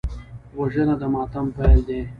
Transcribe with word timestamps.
وژنه 0.57 0.95
د 1.01 1.03
ماتم 1.13 1.47
پیل 1.55 1.79
دی 1.87 1.99